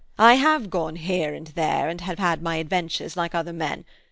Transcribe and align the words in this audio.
I 0.17 0.33
have 0.33 0.71
gone 0.71 0.95
here 0.95 1.35
and 1.35 1.45
there, 1.49 1.87
and 1.87 2.01
have 2.01 2.17
had 2.17 2.41
my 2.41 2.55
adventures 2.55 3.15
like 3.15 3.35
other 3.35 3.53
men. 3.53 3.85